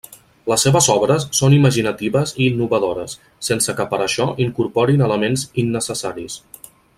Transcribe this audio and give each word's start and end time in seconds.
Les 0.51 0.61
seves 0.67 0.85
obres 0.93 1.25
són 1.39 1.55
imaginatives 1.57 2.33
i 2.43 2.47
innovadores, 2.53 3.13
sense 3.49 3.77
que 3.81 3.85
per 3.95 4.01
això 4.07 4.27
incorporin 4.47 5.05
elements 5.11 5.45
innecessaris. 5.67 6.41